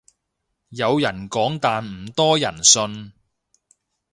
[0.69, 3.13] 有人講但唔多人信